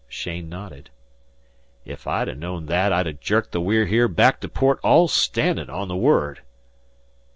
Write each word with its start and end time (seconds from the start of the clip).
Cheyne 0.09 0.49
nodded. 0.49 0.89
"If 1.85 2.07
I'd 2.07 2.35
known 2.39 2.65
that 2.65 2.91
I'd 2.91 3.05
ha' 3.05 3.19
jerked 3.19 3.51
the 3.51 3.61
We're 3.61 3.85
Here 3.85 4.07
back 4.07 4.39
to 4.41 4.49
port 4.49 4.79
all 4.83 5.07
standin', 5.07 5.69
on 5.69 5.89
the 5.89 5.95
word." 5.95 6.41